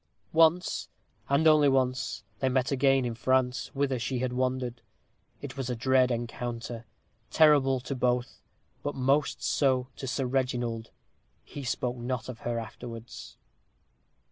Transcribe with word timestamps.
Once, 0.33 0.89
and 1.29 1.45
once 1.45 1.53
only, 1.53 2.39
they 2.39 2.49
met 2.49 2.71
again, 2.71 3.05
in 3.05 3.13
France, 3.13 3.67
whither 3.75 3.99
she 3.99 4.17
had 4.17 4.33
wandered. 4.33 4.81
It 5.43 5.55
was 5.55 5.69
a 5.69 5.75
dread 5.75 6.09
encounter 6.09 6.85
terrible 7.29 7.79
to 7.81 7.93
both; 7.93 8.41
but 8.81 8.95
most 8.95 9.43
so 9.43 9.89
to 9.97 10.07
Sir 10.07 10.25
Reginald. 10.25 10.89
He 11.43 11.63
spoke 11.63 11.97
not 11.97 12.29
of 12.29 12.39
her 12.39 12.57
afterwards. 12.57 13.37